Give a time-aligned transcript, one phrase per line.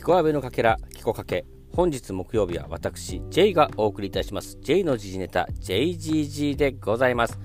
[0.00, 1.44] キコアベのかけら、キコかけ。
[1.76, 4.56] 本日木曜日は私、J がお送りいたします。
[4.62, 7.38] J の時事ネタ、JGG でございます。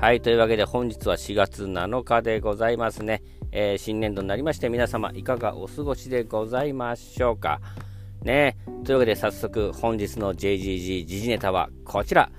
[0.00, 3.22] はい、というわけで本日は4月7日でございますね。
[3.52, 7.60] えー、新年度になりまして皆様いかがお過ごしでございましょうか。
[8.22, 12.30] ねというわけで早速本日の JGG 時事ネタはこちら。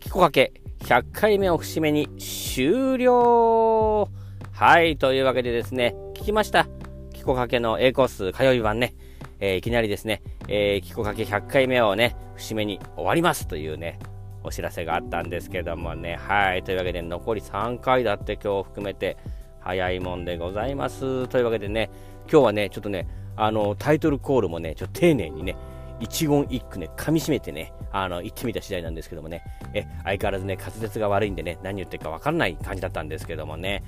[0.00, 0.54] キコかけ
[0.84, 4.08] 100回目を節目に終了
[4.52, 6.66] はい、というわけでですね、聞きました。
[7.12, 8.94] キコかけの A コース火曜日版ね、
[9.42, 13.98] えー、いきなりですね、えー、キコかけ100回目をね、節目に終わりますというね、
[14.44, 19.16] お知らせがあったんですけどもね、はい、というわけで残り3回だって今日含めて
[19.58, 21.26] 早いもんでございます。
[21.26, 21.90] というわけでね、
[22.30, 25.56] 今日はね、ちょっとね、あの、タイトルコールもね、ちょっと丁寧にね、
[25.98, 29.42] 一言一句ね、噛み締めてね、あの、言ってみた次第なんですけどもね、
[29.74, 33.82] え、相変わらずね、滑舌が悪いんでね、何言ってるかわかんない感じだったんですけどもね、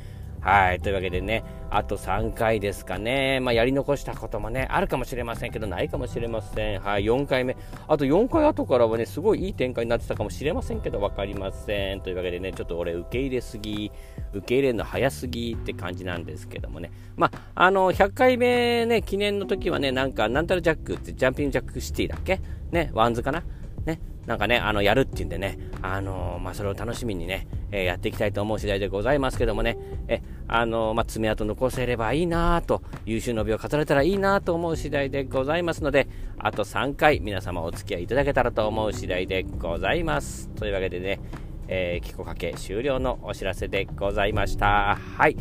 [0.45, 0.80] はい。
[0.80, 3.41] というわけでね、あと3回ですかね。
[3.41, 6.81] まあ、やり残したこともね、あるかもしれませんけど、ないかもしれません。
[6.81, 7.05] はい。
[7.05, 7.56] 4回目。
[7.89, 12.03] あと4回後からはね、すごいいい展開になってたかもしれませんけど、分かりません。
[12.03, 13.91] というわけでね、ちょっと俺、受け入れすぎ、
[14.34, 16.91] 受け入れるの早すぎって感じなんですけどもね。
[17.17, 22.39] まあ、あの、100回目ね、記念の時はね、なんか、なんたらジャックって、ジャンピングジャックシティだっけ？
[22.70, 23.42] ね、ワンズかな？
[23.86, 29.77] ね、なんかね、あの、やるっていうんでね、あの、まあ、それを楽しみにね、えー、やっていきたいと思う次第でございますけどもね、
[30.08, 40.48] え、あの、まあ、爪痕残せればいいなと、有終の美を飾れたらいいなと思う次第でございますので、あと3回皆様お付き合いいただけたらと思う次第でございます。
[40.51, 41.20] というわけでね、
[41.69, 44.98] えー、キコカケ終了のお知らせでございました。
[45.17, 45.36] はい。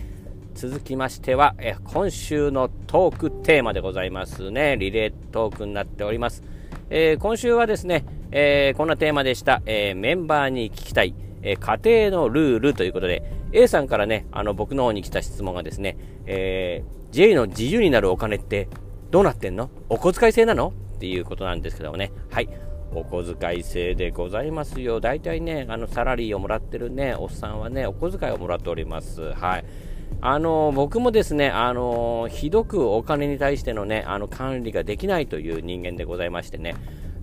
[0.55, 4.77] 続きましては、え今週のトークテーマでございますね。
[4.77, 6.43] リレートークになっております。
[6.89, 18.67] えー、今週はですね、えー、こんなテーマでした、えー、メンバーに聞きたい、え家庭のルールということで、A さんからね、あの僕の方に来た質問がですね、え J の自由になるお金って
[19.11, 19.69] どうなってんの？
[19.89, 20.73] お小遣い制なの？
[20.95, 22.49] っていうことなんですけどもね、はい。
[22.95, 24.99] お小遣い制でございますよ。
[24.99, 29.33] 大体ね、あの、サラリーをもらってるね、おっさんはね、お小遣いをもらっております。
[29.33, 29.65] はい。
[30.21, 36.75] あの、僕もですね、あの、ひどくお金に対してのね、あの、管理ができないという人間でございましてね、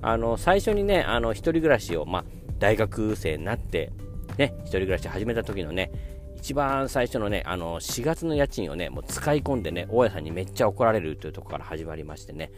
[0.03, 2.25] あの、最初にね、あの、一人暮らしを、まあ、
[2.59, 3.93] 大学生になって、
[4.41, 5.93] ね、一人暮らし始めた時のね、
[6.39, 12.51] 一番最初のね、あの、4月の家賃をね、もう使い込んでね、大家さんにめっちゃ怒られるというところから始まりましてね、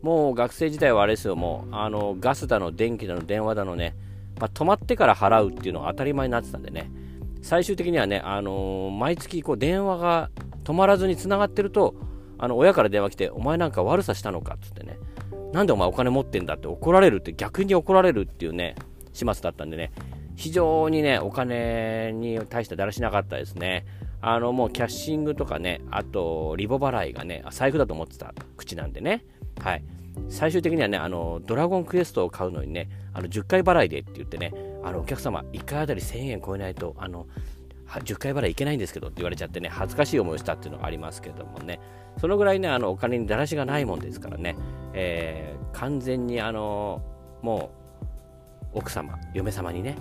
[0.00, 3.94] もう学生時代はあれですよ、もう、あの、ガスだの、電気だの、電話だのね、
[4.40, 6.90] まあ、止まってから払うっていうのが当たり前になってたんでね、
[7.42, 10.30] 最終的にはね、あのー、毎月こう電話が
[10.64, 11.94] 止まらずにつながってると、
[12.38, 14.98] あの親から電話来て、お前なんか悪さしたのかっつってね、
[15.52, 18.76] なんでお前お金持ってんだって怒られるって、逆に怒られるっていうね、
[19.12, 19.92] 始末だったんでね、
[20.38, 23.84] 非常にね、お金に対してだらしなかったですね。
[24.20, 29.24] あの、もうキャッシングとかね、あと、リボ払いがね、財布だと思ってた口なんでね、
[29.60, 29.82] はい。
[30.28, 34.52] 最終的にはね、あの、ドラゴンクエストを買うのにね、あの、10回払いでって言ってね、
[34.84, 37.26] あの、お客様、1回あたり1000円超えないと、あの、
[37.88, 41.80] 10回払いいけないんですけどって言われちゃってね、恥ずかしい思いをしたっていうのがありますけどもね、
[42.20, 44.54] そのぐらいね、あの、お金にだらしがないもんですからね、
[44.92, 47.02] えー、完全にあの、
[47.42, 47.72] も
[48.74, 49.96] う、奥様、嫁様にね、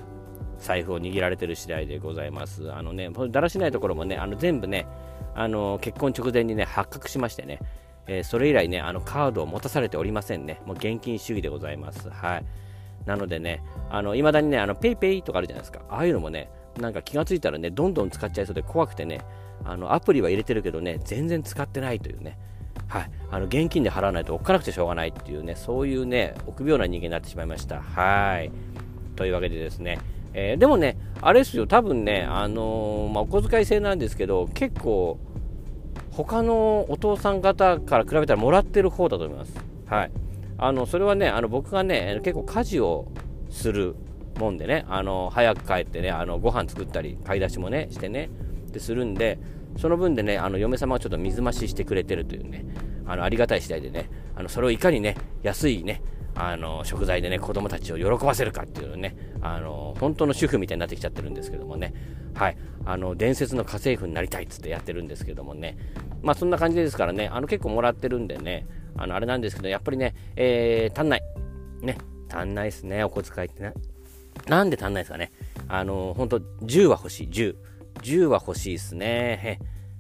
[0.60, 2.72] 財布を握られてる次第でございます。
[2.72, 4.88] あのね、だらしないところもね、あの全部ね、
[5.36, 7.60] あの結婚直前にね、発覚しましてね、
[8.08, 10.62] えー、それ以来ね、あのカードを持たされておりませんね。
[10.66, 12.10] もう現金主義でございます。
[12.10, 12.46] はい。
[13.06, 15.82] なのでね、あの、未だにね、あの、ペイペイとかあるじゃないですか。
[15.90, 19.22] ああいうのもね、なんか気がついたらね、どんどん使っちゃいそうで怖くてね、
[19.64, 22.38] あの、アプリは入れてるけどね、全然使ってないというね、
[22.88, 23.12] はい。
[23.32, 27.82] あの、現金で払わないとおっかなくてしょうがないっていうね、そういうね、臆病な人間になってしまいました。
[27.82, 28.52] はい。
[29.16, 30.00] というわけでですね、
[30.34, 35.20] えー、でもね、あれですよ、多分ね、あのー、まあ、お小遣い制なんですけど、結構、
[36.12, 39.54] 他のお父さん方から比べたらもらってる方だと思います。
[39.86, 40.12] はい。
[40.58, 43.12] あの、それはね、あの、僕がね、結構家事を
[43.50, 43.96] する
[44.40, 48.30] もんでね、あの、早く帰ってね、あの、ご飯作ったり、買い出しもね、してね、
[48.72, 49.40] でするんで、
[49.78, 52.66] その分でね、あの、嫁様はちょっと水増ししてくれてるというね、
[53.06, 56.02] あの、ありがたい次第でね、あの、それをいかにね、安いね、
[56.40, 61.94] あの食材でね子供たちを喜ばせるかっていうのねあの本当の主婦みたいになってきちゃってるんですけどもね。
[62.36, 62.58] はい。
[62.86, 65.78] あの伝説の家政婦になりたいっつってやってるんですけどもね。
[66.22, 67.28] まあそんな感じですからね。
[67.28, 68.68] あの結構もらってるんでね。
[68.96, 71.22] あのあれなんですけどやっぱりね、えー、足んない。
[71.82, 71.98] ね。
[72.32, 73.04] 足んないっすね。
[73.04, 73.74] お小遣いってね
[74.48, 75.32] なんで足んないですかね。
[75.68, 77.28] あの本当10は欲しい。
[77.30, 77.56] 10
[78.02, 79.60] 10は欲しいっすね。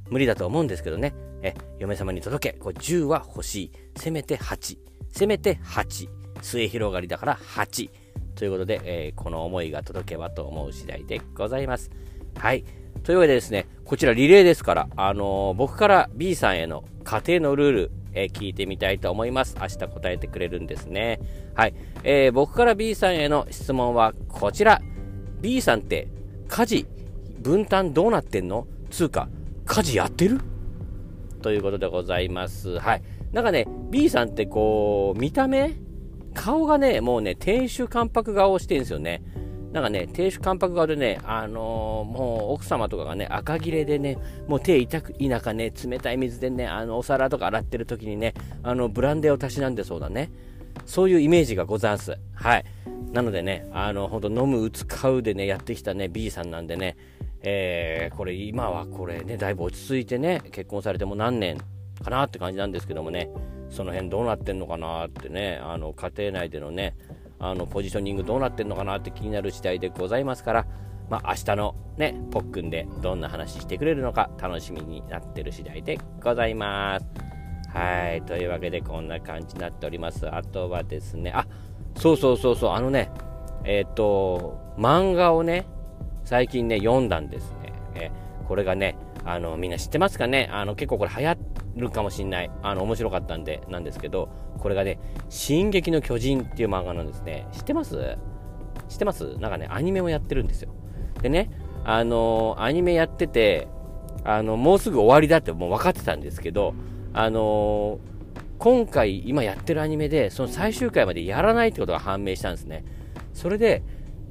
[0.10, 1.14] 無理だと思うんですけどね。
[1.42, 2.60] え嫁様に届け。
[2.60, 3.72] こう10は欲しい。
[3.96, 4.78] せめて8
[5.10, 7.90] せめて8末広がりだから8。
[8.36, 11.90] ということで、えー、この思いが届けばと思う次第でございます。
[12.38, 12.64] はい。
[13.04, 19.56] というわけでですね、こちらリレーですから、あのー、僕から B さんへの家庭のルール、えー、聞いてみたいと思います。
[19.60, 21.20] 明日答えてくれるんですね。
[21.56, 21.74] はい。
[22.04, 24.82] えー、僕から B さんへの質問はこちら。
[25.42, 26.08] B さんって
[26.48, 26.88] 家事
[27.40, 28.68] 分担どうなってんの？
[28.90, 29.30] つうか、
[29.66, 30.42] 家事やってる？
[31.42, 32.80] ということでございます。
[32.80, 33.04] はい。
[33.32, 35.76] なんかね、B さんってこう、見た目
[36.38, 39.24] 顔がね、もうね、亭主関白顔をしてるんですよね。
[39.74, 44.18] なんかね、亭主関白顔でね、あのー、もう奥様とかがね、赤切れでね、
[44.48, 50.32] もう手痛く、田舎ね、冷たい水でね、あの、お皿とか洗ってる時にね、あの、ブランデーをたしなんでそうだね。
[50.86, 52.18] そういうイメージがございます。
[52.34, 52.66] はい。
[53.12, 56.96] なのでね、あの、ほんと飲む、打つ、買うでね、やってきたね、B さんなんでね、
[57.42, 61.58] えー、これ今はこれね、だいぶ落ち着いてね、結婚されても何年
[62.04, 63.30] かなって感じなんですけどもね、
[63.70, 66.96] その辺どうなってんのかなってね、あの、家庭内でのね、
[67.40, 70.68] あのポジショニングどうなってんのかなって気になる次第でございますから、
[71.10, 77.06] まあ、明日のね、ポックンでどんな話してくれるのか楽しみになってる次第でございます。
[77.70, 78.22] はい。
[78.24, 80.28] というわけでこんな感じになっております。
[80.28, 81.46] あとはですね、あ、
[81.96, 83.12] そうそうそうそう、あのね、
[83.64, 85.68] えっ、ー、と、漫画をね、
[86.24, 87.74] 最近ね、読んだんですね。
[87.96, 88.12] え
[88.48, 90.50] これがね、あの、みんな知ってますかね？
[90.52, 91.32] あの、結構これ流行
[91.78, 92.52] るかもしんない。
[92.62, 94.30] あの、面白かったんで、なんですけど、
[94.60, 97.48] これがね、進撃の巨人っていう漫画なんですね。
[97.52, 98.18] 知ってます？
[98.90, 99.38] 知ってます？
[99.38, 100.74] なんかね、アニメもやってるんですよ。
[101.22, 101.52] でね、
[101.84, 103.68] あのアニメやってて、
[104.24, 106.74] あの、もうすぐ終わりだってもう分かってたんですけど、
[107.14, 108.00] あの
[108.60, 112.84] 今回、今やってるアニメで、その最終回までやらないってことが判明したんですね。
[113.34, 113.84] それで、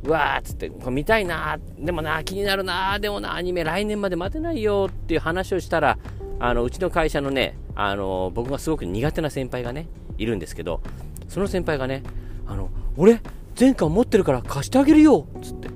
[0.05, 5.99] うわーっつって、これ見たいなでもな気になるなでもな、アニメ来年まで待てないよっていう話をしたら、
[6.39, 9.89] あの、うちの会社のね、あの、僕がすごく苦手な先輩がね、
[10.19, 10.81] いるんですけど、
[11.29, 12.03] その先輩がね、
[12.47, 13.21] あの、俺、
[13.59, 15.69] 前巻持ってるから貸してあげるよつって。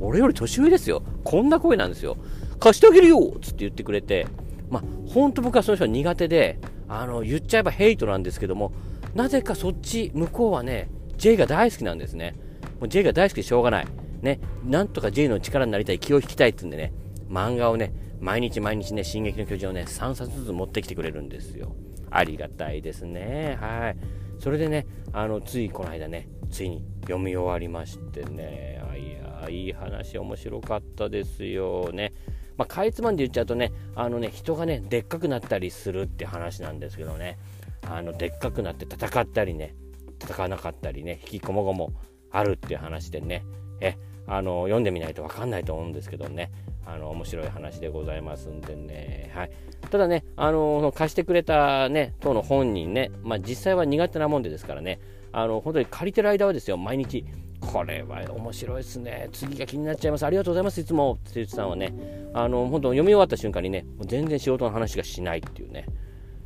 [0.00, 1.02] 俺より年上ですよ。
[1.24, 2.16] こんな声なんですよ。
[2.60, 4.26] 貸してあげるよつって言ってくれて、
[4.70, 6.58] まあ、ほんと僕はその人は苦手で、
[6.88, 8.72] あの、言っちゃえばヘイトなんですけども、
[9.14, 12.34] なぜかそっち、向こうはね、J が大好きなんですね。
[12.80, 13.86] もう J が大好きでしょうがない。
[14.22, 16.92] ね、なんとか J の力になりたい、気を引きたいってんでね、
[17.30, 21.74] 漫画をね、毎日毎日ね、進撃の巨人をね、3冊ずつ持ってきてくれるんですよ。
[22.10, 23.58] ありがたいですね。
[23.60, 23.96] はい。
[24.38, 32.12] それでね、あの、ついこの間ね、ついに読み終わりましてね、いや、いい話、面白かったですよね。
[32.56, 37.38] まあ、かいつまんで言っちゃうとね、あのね、人がね、でっかくなったりするって話なんですけどね、
[37.82, 39.74] あの、でっかくなって戦ったりね、
[40.22, 41.92] 戦わなかったりね、引きこもごも
[42.30, 43.44] あるっていう話でね、
[43.80, 43.96] え、
[44.26, 46.50] あの、読んでみないとわかんないと思うんですけどね、
[46.86, 49.50] あの面白い話でございますんでね、はい、
[49.90, 55.00] ただね、あの貸してくれたね、当の本人ね、まあ、実際は苦手なもんでですからね、
[55.32, 57.24] あの本当に借りてる間はですよ、毎日、
[57.60, 61.94] これは面白いですね、次が気になっちゃいます、ありがとうございます、いつも、つゆさんはね、
[62.34, 65.86] あの本当、読み終わった瞬間にね、全然仕事の話がしないっていうね、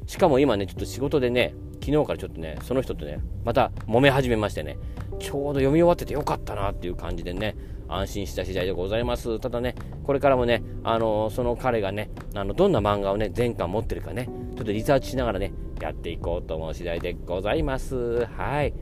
[0.08, 4.78] しかも今ね、ちょっと仕事でね、昨日からちょっとね、その人とね、また揉め始めましてね、
[5.18, 7.54] ちょうど読み終わっててよかったなっていう感じでね、
[7.88, 9.38] 安心した次第でございます。
[9.38, 9.74] ただね、
[10.04, 18.24] これからもね、あのその彼がね、あのどんな漫画をね、前巻持ってるかね、ちょっとリサーチしながらね、やっていこうと思う次第でございます。
[18.24, 18.72] はい。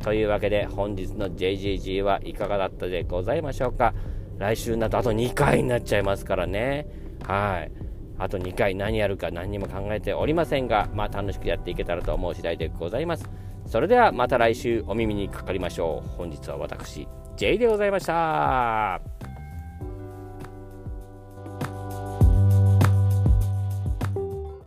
[0.00, 3.92] というわけで、本日の JGG はいかがだったでございましょうか。
[4.38, 6.86] 来週になるとあと2回になっちゃいますからね。
[7.24, 7.81] はい。
[8.22, 13.28] あと2回何やるか何にも考えておりませんが、まあ楽しくやっていけたらと思う次第でございます。
[13.66, 16.08] それではまた来週お耳にかかりましょう。
[16.16, 19.21] 本日は私、J でございました。